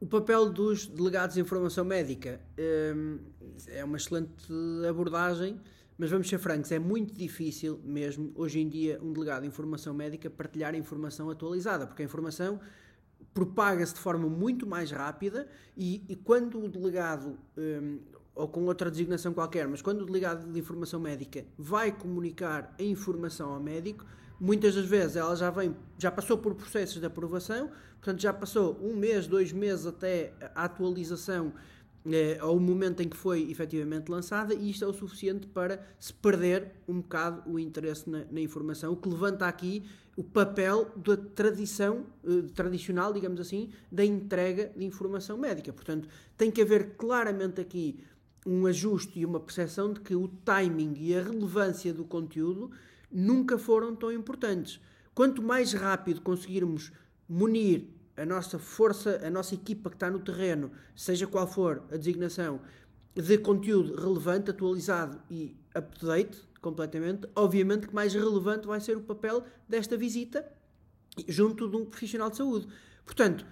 [0.00, 3.18] o papel dos delegados de informação médica hum,
[3.68, 4.32] é uma excelente
[4.88, 5.60] abordagem,
[5.98, 9.92] mas vamos ser francos, é muito difícil mesmo, hoje em dia, um delegado de informação
[9.92, 12.58] médica partilhar informação atualizada, porque a informação
[13.34, 17.98] propaga-se de forma muito mais rápida e, e quando o delegado, um,
[18.40, 22.82] ou com outra designação qualquer, mas quando o delegado de informação médica vai comunicar a
[22.82, 24.04] informação ao médico,
[24.40, 27.70] muitas das vezes ela já vem, já passou por processos de aprovação,
[28.00, 31.52] portanto já passou um mês, dois meses até a atualização
[32.06, 36.14] eh, ao momento em que foi efetivamente lançada e isto é o suficiente para se
[36.14, 39.84] perder um bocado o interesse na, na informação, o que levanta aqui
[40.16, 45.72] o papel da tradição eh, tradicional, digamos assim, da entrega de informação médica.
[45.72, 48.02] Portanto, tem que haver claramente aqui
[48.46, 52.70] um ajuste e uma percepção de que o timing e a relevância do conteúdo
[53.10, 54.80] nunca foram tão importantes.
[55.14, 56.92] Quanto mais rápido conseguirmos
[57.28, 61.96] munir a nossa força, a nossa equipa que está no terreno, seja qual for a
[61.96, 62.60] designação,
[63.14, 69.44] de conteúdo relevante, atualizado e up-to-date, completamente, obviamente que mais relevante vai ser o papel
[69.68, 70.46] desta visita
[71.26, 72.68] junto de um profissional de saúde.
[73.04, 73.44] Portanto,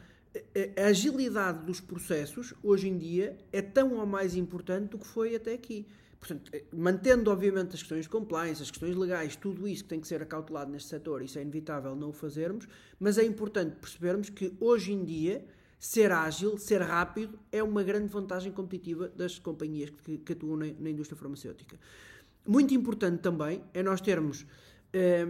[0.76, 5.34] a agilidade dos processos, hoje em dia, é tão ou mais importante do que foi
[5.34, 5.86] até aqui.
[6.18, 10.00] Portanto, eh, mantendo obviamente as questões de compliance, as questões legais, tudo isso que tem
[10.00, 12.66] que ser acautelado neste setor, isso é inevitável não o fazermos,
[12.98, 15.44] mas é importante percebermos que hoje em dia
[15.78, 20.66] ser ágil, ser rápido, é uma grande vantagem competitiva das companhias que, que atuam na,
[20.66, 21.78] na, indústria farmacêutica.
[22.44, 24.44] Muito importante também é nós termos
[24.92, 25.28] eh,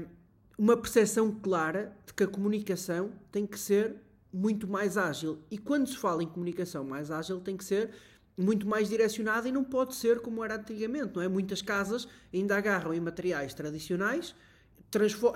[0.56, 3.96] uma percepção clara de que a comunicação tem que ser
[4.32, 5.38] muito mais ágil.
[5.50, 7.90] E quando se fala em comunicação mais ágil, tem que ser
[8.36, 11.28] muito mais direcionada e não pode ser como era antigamente, não é?
[11.28, 14.34] Muitas casas ainda agarram em materiais tradicionais,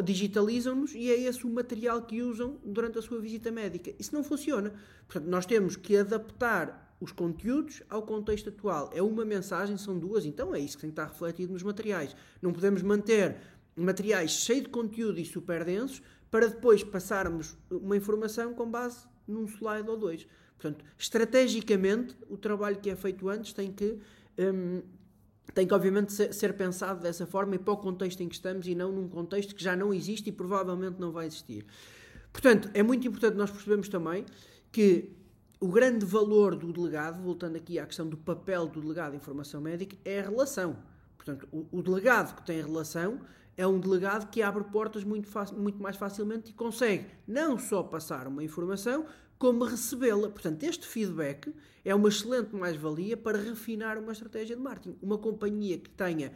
[0.04, 3.92] digitalizam-nos e é esse o material que usam durante a sua visita médica.
[3.98, 4.72] Isso não funciona.
[5.06, 8.88] Portanto, nós temos que adaptar os conteúdos ao contexto atual.
[8.94, 12.14] É uma mensagem, são duas, então é isso que tem que estar refletido nos materiais.
[12.40, 13.36] Não podemos manter
[13.74, 16.00] materiais cheios de conteúdo e super densos
[16.32, 20.26] para depois passarmos uma informação com base num slide ou dois.
[20.58, 23.98] Portanto, estrategicamente, o trabalho que é feito antes tem que,
[24.38, 24.82] um,
[25.52, 28.66] tem que obviamente, ser, ser, pensado dessa forma e para o contexto em que estamos
[28.66, 31.66] e não num contexto que já não existe e provavelmente não vai existir.
[32.32, 34.24] Portanto, é muito importante nós percebermos também
[34.72, 35.10] que
[35.60, 39.60] o grande valor do delegado, voltando aqui à questão do papel do delegado de informação
[39.60, 40.78] médica, é a relação.
[41.14, 43.20] Portanto, o, o delegado que tem relação
[43.56, 48.26] é um delegado que abre portas muito, muito mais facilmente e consegue não só passar
[48.26, 49.06] uma informação,
[49.38, 50.28] como recebê-la.
[50.28, 51.52] Portanto, este feedback
[51.84, 54.96] é uma excelente mais-valia para refinar uma estratégia de marketing.
[55.02, 56.32] Uma companhia que tenha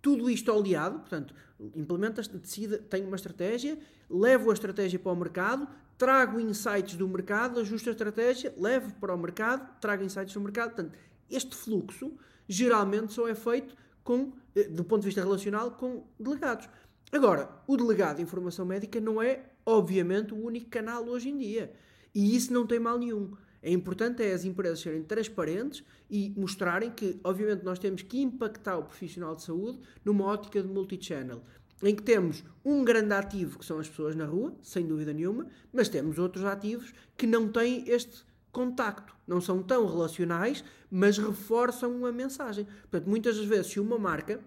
[0.00, 1.34] tudo isto oleado, portanto,
[1.76, 3.78] implementa, decide, tem uma estratégia,
[4.08, 5.68] levo a estratégia para o mercado,
[5.98, 10.74] trago insights do mercado, ajusto a estratégia, levo para o mercado, trago insights do mercado.
[10.74, 10.98] Portanto,
[11.30, 12.16] este fluxo
[12.48, 14.32] geralmente só é feito com,
[14.70, 16.68] do ponto de vista relacional com delegados.
[17.12, 21.72] Agora, o delegado de informação médica não é, obviamente, o único canal hoje em dia.
[22.14, 23.32] E isso não tem mal nenhum.
[23.62, 28.78] É importante é as empresas serem transparentes e mostrarem que, obviamente, nós temos que impactar
[28.78, 31.42] o profissional de saúde numa ótica de multi-channel,
[31.82, 35.46] em que temos um grande ativo que são as pessoas na rua, sem dúvida nenhuma,
[35.72, 41.94] mas temos outros ativos que não têm este contacto, não são tão relacionais, mas reforçam
[41.94, 42.66] uma mensagem.
[42.82, 44.40] Portanto, muitas das vezes, se uma marca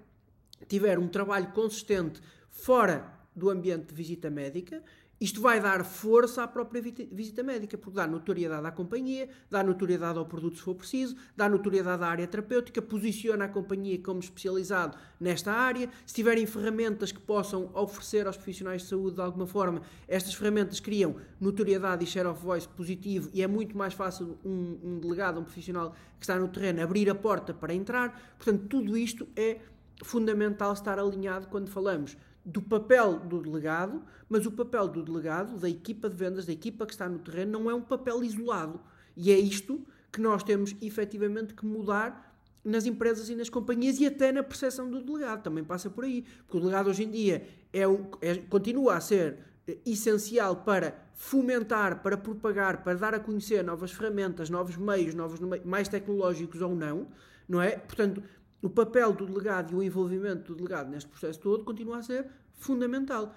[0.67, 4.83] tiver um trabalho consistente fora do ambiente de visita médica,
[5.19, 10.17] isto vai dar força à própria visita médica, porque dá notoriedade à companhia, dá notoriedade
[10.17, 14.97] ao produto se for preciso, dá notoriedade à área terapêutica, posiciona a companhia como especializado
[15.19, 15.89] nesta área.
[16.05, 20.79] Se tiverem ferramentas que possam oferecer aos profissionais de saúde de alguma forma, estas ferramentas
[20.79, 25.39] criam notoriedade e share of voice positivo e é muito mais fácil um, um delegado,
[25.39, 28.35] um profissional que está no terreno, abrir a porta para entrar.
[28.37, 29.59] Portanto, tudo isto é
[30.03, 35.69] fundamental estar alinhado quando falamos do papel do delegado, mas o papel do delegado, da
[35.69, 38.79] equipa de vendas, da equipa que está no terreno, não é um papel isolado.
[39.15, 44.05] E é isto que nós temos efetivamente que mudar nas empresas e nas companhias e
[44.05, 45.43] até na percepção do delegado.
[45.43, 46.23] Também passa por aí.
[46.45, 47.81] Porque o delegado hoje em dia é,
[48.21, 53.91] é continua a ser eh, essencial para fomentar, para propagar, para dar a conhecer novas
[53.91, 57.07] ferramentas, novos meios, novos mais tecnológicos ou não,
[57.47, 57.71] não é?
[57.77, 58.23] Portanto,
[58.63, 62.25] o papel do delegado e o envolvimento do delegado neste processo todo continua a ser
[62.53, 63.35] fundamental.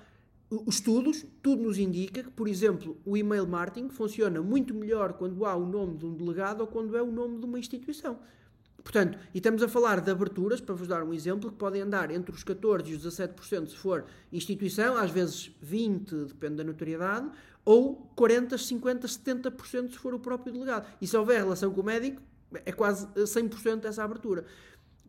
[0.49, 5.45] Os estudos, tudo nos indica que, por exemplo, o email marketing funciona muito melhor quando
[5.45, 8.21] há o nome de um delegado ou quando é o nome de uma instituição.
[8.85, 12.13] Portanto, e estamos a falar de aberturas, para vos dar um exemplo, que podem andar
[12.13, 17.29] entre os 14% e os 17% se for instituição, às vezes 20%, depende da notoriedade,
[17.65, 20.87] ou 40, 50, 70% se for o próprio delegado.
[21.01, 22.23] E se houver relação com o médico,
[22.65, 24.45] é quase 100% essa abertura.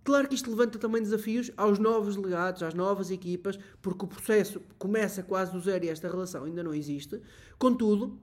[0.07, 4.61] Claro que isto levanta também desafios aos novos delegados, às novas equipas, porque o processo
[4.79, 7.21] começa quase do zero e esta relação ainda não existe.
[7.59, 8.17] Contudo,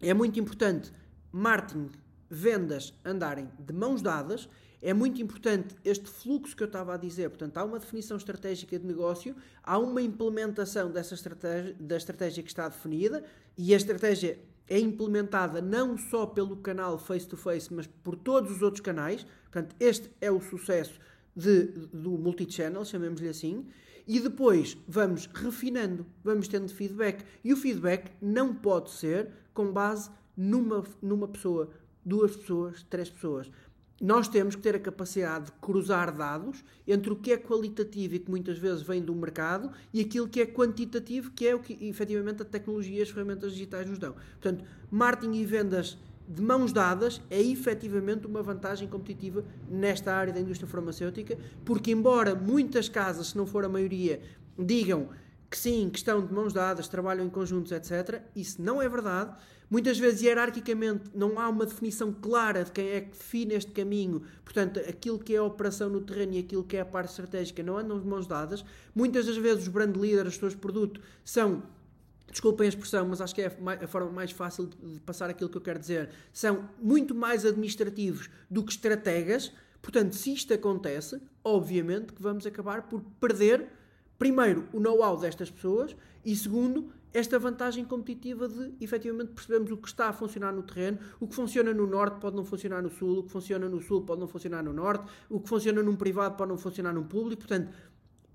[0.00, 0.92] é muito importante
[1.32, 1.90] marketing,
[2.30, 4.48] vendas andarem de mãos dadas.
[4.80, 7.28] É muito importante este fluxo que eu estava a dizer.
[7.28, 9.34] Portanto, há uma definição estratégica de negócio,
[9.64, 13.24] há uma implementação dessa estratégia, da estratégia que está definida
[13.58, 14.38] e a estratégia
[14.68, 19.26] é implementada não só pelo canal face-to-face, -face, mas por todos os outros canais.
[19.50, 21.00] Portanto, este é o sucesso
[21.36, 23.66] de, do multi-channel, chamemos-lhe assim,
[24.06, 27.24] e depois vamos refinando, vamos tendo feedback.
[27.44, 31.70] E o feedback não pode ser com base numa, numa pessoa,
[32.04, 33.50] duas pessoas, três pessoas.
[34.00, 38.18] Nós temos que ter a capacidade de cruzar dados entre o que é qualitativo e
[38.18, 41.78] que muitas vezes vem do mercado e aquilo que é quantitativo, que é o que
[41.80, 44.12] efetivamente a tecnologia e as ferramentas digitais nos dão.
[44.12, 45.98] Portanto, marketing e vendas
[46.28, 52.34] de mãos dadas é efetivamente uma vantagem competitiva nesta área da indústria farmacêutica, porque embora
[52.34, 54.20] muitas casas, se não for a maioria,
[54.58, 55.08] digam
[55.48, 59.34] que sim, que estão de mãos dadas, trabalham em conjuntos, etc., isso não é verdade.
[59.68, 64.22] Muitas vezes, hierarquicamente, não há uma definição clara de quem é que define este caminho.
[64.44, 67.62] Portanto, aquilo que é a operação no terreno e aquilo que é a parte estratégica
[67.62, 68.64] não andam de mãos dadas.
[68.94, 71.62] Muitas das vezes, os brand leaders, os pessoas de produto, são
[72.30, 75.56] desculpem a expressão, mas acho que é a forma mais fácil de passar aquilo que
[75.56, 79.52] eu quero dizer, são muito mais administrativos do que estrategas.
[79.80, 83.68] Portanto, se isto acontece, obviamente que vamos acabar por perder,
[84.18, 85.94] primeiro, o know-how destas pessoas
[86.24, 90.98] e, segundo, esta vantagem competitiva de efetivamente percebermos o que está a funcionar no terreno,
[91.18, 94.02] o que funciona no norte pode não funcionar no sul, o que funciona no sul
[94.02, 97.42] pode não funcionar no norte, o que funciona num privado pode não funcionar num público.
[97.46, 97.72] Portanto,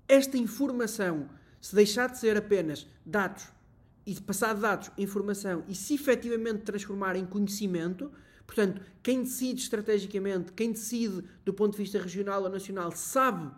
[0.08, 1.28] esta informação,
[1.60, 3.46] se deixar de ser apenas dados
[4.06, 8.10] e passar dados, informação e se efetivamente transformar em conhecimento,
[8.46, 13.52] portanto, quem decide estrategicamente, quem decide do ponto de vista regional ou nacional, sabe,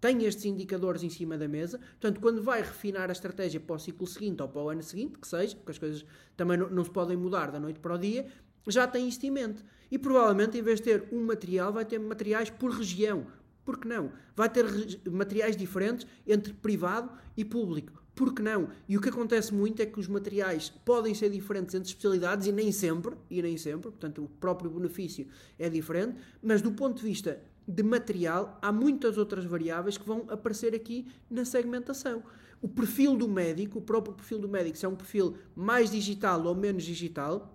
[0.00, 3.78] tem estes indicadores em cima da mesa, portanto, quando vai refinar a estratégia para o
[3.78, 6.04] ciclo seguinte ou para o ano seguinte, que seja, porque as coisas
[6.36, 8.26] também não, não se podem mudar da noite para o dia,
[8.68, 9.64] já tem isto em mente.
[9.90, 13.26] E provavelmente, em vez de ter um material, vai ter materiais por região.
[13.64, 14.12] Por que não?
[14.34, 14.64] Vai ter
[15.10, 18.70] materiais diferentes entre privado e público por que não?
[18.88, 22.52] E o que acontece muito é que os materiais podem ser diferentes entre especialidades e
[22.52, 25.28] nem sempre, e nem sempre, portanto o próprio benefício
[25.58, 30.24] é diferente, mas do ponto de vista de material, há muitas outras variáveis que vão
[30.28, 32.22] aparecer aqui na segmentação.
[32.62, 36.42] O perfil do médico, o próprio perfil do médico, se é um perfil mais digital
[36.46, 37.54] ou menos digital,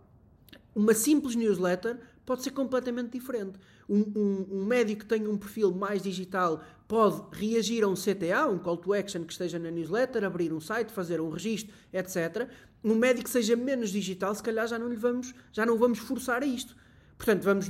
[0.75, 3.57] uma simples newsletter pode ser completamente diferente.
[3.91, 8.47] Um, um, um, médico que tenha um perfil mais digital pode reagir a um CTA,
[8.47, 12.47] um call to action que esteja na newsletter, abrir um site, fazer um registro, etc.
[12.81, 15.99] Um médico que seja menos digital, se calhar já não lhe vamos, já não vamos
[15.99, 16.73] forçar a isto.
[17.17, 17.69] Portanto, vamos,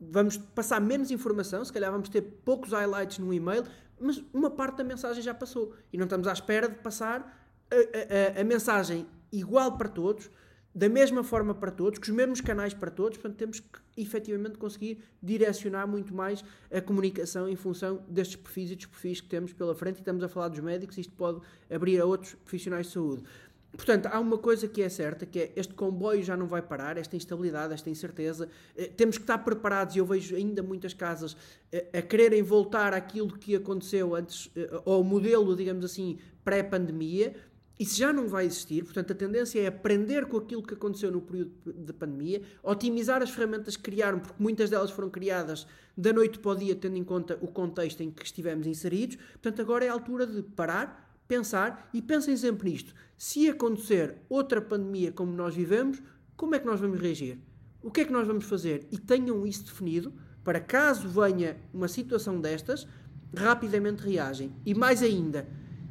[0.00, 3.64] vamos passar menos informação, se calhar vamos ter poucos highlights no e-mail,
[4.00, 5.74] mas uma parte da mensagem já passou.
[5.92, 10.30] E não estamos à espera de passar a, a, a mensagem igual para todos,
[10.78, 14.58] da mesma forma para todos, com os mesmos canais para todos, portanto temos que efetivamente
[14.58, 19.52] conseguir direcionar muito mais a comunicação em função destes perfis e dos perfis que temos
[19.52, 22.92] pela frente e estamos a falar dos médicos, isto pode abrir a outros profissionais de
[22.92, 23.24] saúde.
[23.72, 26.96] Portanto, há uma coisa que é certa, que é este comboio já não vai parar,
[26.96, 28.48] esta instabilidade, esta incerteza.
[28.76, 31.36] Eh, temos que estar preparados, e eu vejo ainda muitas casas
[31.70, 37.34] eh, a quererem voltar àquilo que aconteceu antes, eh, ao modelo, digamos assim, pré-pandemia,
[37.78, 41.20] isso já não vai existir, portanto, a tendência é aprender com aquilo que aconteceu no
[41.20, 45.66] período de pandemia, otimizar as ferramentas que criaram, porque muitas delas foram criadas
[45.96, 49.16] da noite para o dia, tendo em conta o contexto em que estivemos inseridos.
[49.32, 52.94] Portanto, agora é a altura de parar, pensar e pensem sempre nisto.
[53.16, 56.02] Se acontecer outra pandemia como nós vivemos,
[56.36, 57.38] como é que nós vamos reagir?
[57.82, 58.88] O que é que nós vamos fazer?
[58.90, 62.88] E tenham isso definido para caso venha uma situação destas,
[63.36, 64.52] rapidamente reagem.
[64.64, 65.46] E mais ainda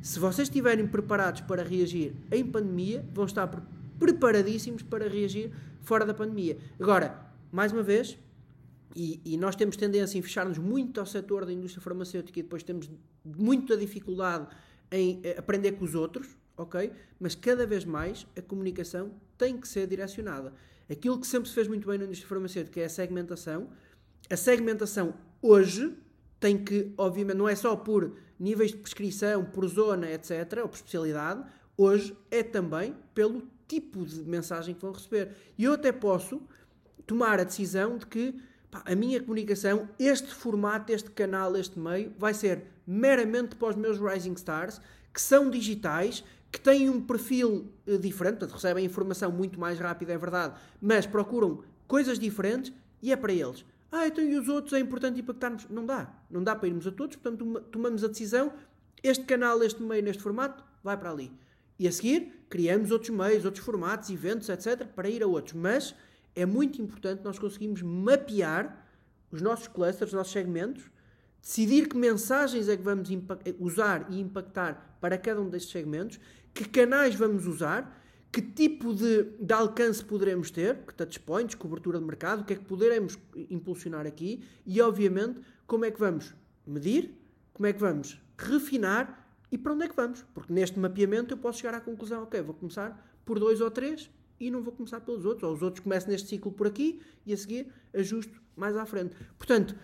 [0.08, 3.46] se vocês estiverem preparados para reagir em pandemia, vão estar
[4.00, 6.58] preparadíssimos para reagir fora da pandemia.
[6.80, 8.18] Agora, mais uma vez,
[8.96, 12.64] e, e, nós temos tendência em fechar-nos muito ao setor da indústria farmacêutica e depois
[12.64, 12.90] temos
[13.26, 14.48] muita dificuldade
[14.90, 16.90] em eh, aprender com os outros, ok?
[17.20, 20.54] Mas cada vez mais a comunicação tem que ser direcionada.
[20.90, 23.68] Aquilo que sempre se fez muito bem na indústria farmacêutica é a segmentação.
[24.30, 25.94] A segmentação hoje
[26.40, 30.76] tem que, obviamente, não é só por níveis de prescrição, por zona, etc., ou por
[30.76, 31.44] especialidade,
[31.76, 35.36] hoje é também pelo tipo de mensagem que vão receber.
[35.58, 36.42] E eu até posso
[37.06, 38.36] tomar a decisão de que
[38.70, 43.76] pá, a minha comunicação, este formato, este canal, este meio, vai ser meramente para os
[43.76, 44.82] meus Rising Stars,
[45.14, 50.14] que são digitais, que têm um perfil uh, diferente, portanto, recebem informação muito mais rápida,
[50.14, 53.66] é verdade, mas procuram coisas diferentes e é para eles.
[53.92, 55.68] Ah, então e os outros é importante impactarmos?
[55.70, 56.14] Não dá.
[56.30, 58.54] Não dá para irmos a todos, portanto, tomamos a decisão.
[59.02, 61.32] Este canal, este meio, neste formato, vai para ali.
[61.80, 65.54] E a seguir, criamos outros meios, outros formatos, eventos, etc., para ir a outros.
[65.54, 65.96] Mas
[66.36, 68.86] é muito importante nós conseguirmos mapear
[69.32, 70.84] os nossos clusters, os nossos segmentos,
[71.42, 73.10] decidir que mensagens é que vamos
[73.60, 76.20] usar e impactar para cada um destes segmentos,
[76.54, 82.06] que canais vamos usar, que tipo de, de alcance poderemos ter, que touchpoints, cobertura de
[82.06, 83.18] mercado, o que é que poderemos
[83.50, 86.34] impulsionar aqui e, obviamente, como é que vamos
[86.66, 87.14] medir,
[87.54, 90.24] como é que vamos refinar e para onde é que vamos?
[90.34, 94.10] Porque neste mapeamento eu posso chegar à conclusão, ok, vou começar por dois ou três
[94.40, 95.44] e não vou começar pelos outros.
[95.44, 99.16] Ou os outros começam neste ciclo por aqui e a seguir ajusto mais à frente.
[99.38, 99.76] Portanto,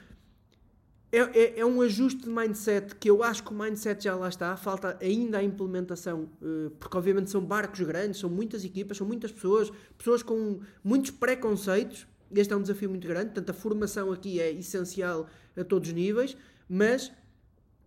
[1.14, 4.28] é, é, é, um ajuste de mindset que eu acho que o mindset já lá
[4.28, 4.58] está.
[4.58, 9.32] Falta ainda a implementação, eh, porque obviamente são barcos grandes, são muitas equipas, são muitas
[9.32, 12.08] pessoas, pessoas com muitos preconceitos.
[12.36, 15.94] Este é um desafio muito grande, portanto, a formação aqui é essencial a todos os
[15.94, 16.36] níveis,
[16.68, 17.12] mas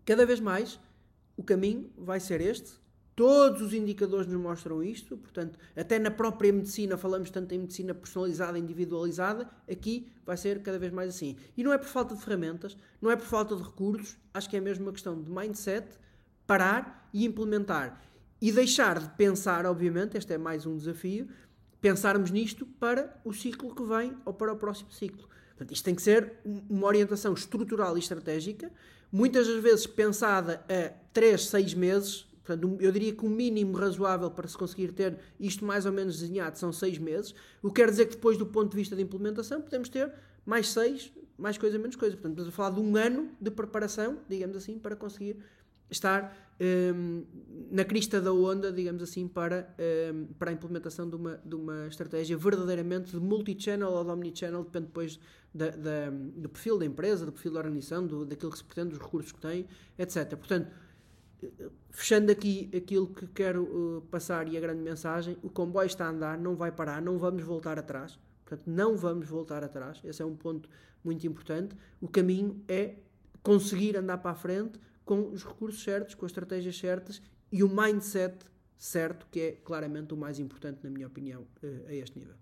[0.04, 0.78] cada vez mais
[1.36, 2.74] o caminho vai ser este.
[3.16, 7.94] Todos os indicadores nos mostram isto, portanto, até na própria medicina, falamos tanto em medicina
[7.94, 11.34] personalizada, individualizada, aqui vai ser cada vez mais assim.
[11.56, 14.56] E não é por falta de ferramentas, não é por falta de recursos, acho que
[14.58, 15.88] é mesmo uma questão de mindset,
[16.46, 18.02] parar e implementar.
[18.38, 21.26] E deixar de pensar, obviamente, este é mais um desafio,
[21.80, 25.26] pensarmos nisto para o ciclo que vem ou para o próximo ciclo.
[25.56, 28.70] Portanto, isto tem que ser uma orientação estrutural e estratégica
[29.10, 32.26] muitas das vezes pensada a 3, 6 meses.
[32.46, 36.20] Portanto, eu diria que o mínimo razoável para se conseguir ter isto mais ou menos
[36.20, 37.34] desenhado são 6 meses.
[37.60, 40.12] O que quer dizer que depois, do ponto de vista de implementação, podemos ter
[40.44, 42.14] mais 6, mais coisa, menos coisa.
[42.14, 45.36] Portanto, estamos a falar de um ano de preparação, digamos assim, para conseguir
[45.90, 47.24] estar um,
[47.70, 49.74] na crista da onda, digamos assim, para,
[50.12, 54.64] um, para a implementação de uma, de uma estratégia verdadeiramente de multi-channel ou de omni-channel,
[54.64, 55.20] depende depois
[55.54, 58.90] da, da, do perfil da empresa, do perfil da organização, do, daquilo que se pretende,
[58.90, 59.66] dos recursos que tem,
[59.98, 60.36] etc.
[60.36, 60.70] Portanto,
[61.90, 66.10] fechando aqui aquilo que quero uh, passar e a grande mensagem, o comboio está a
[66.10, 68.18] andar, não vai parar, não vamos voltar atrás.
[68.44, 70.00] Portanto, não vamos voltar atrás.
[70.04, 70.68] Esse é um ponto
[71.02, 71.76] muito importante.
[72.00, 72.94] O caminho é
[73.42, 77.68] conseguir andar para a frente com os recursos certos, com as estratégias certas e o
[77.68, 78.36] mindset
[78.76, 82.34] certo, que é claramente o mais importante, na minha opinião, uh, a este nível.